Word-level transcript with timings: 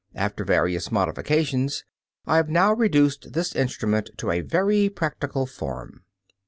After 0.15 0.43
various 0.43 0.91
modifications 0.91 1.83
I 2.25 2.37
have 2.37 2.49
now 2.49 2.73
reduced 2.73 3.33
this 3.33 3.53
instrument 3.55 4.09
to 4.17 4.31
a 4.31 4.41
very 4.41 4.89
practical 4.89 5.45
form. 5.45 6.05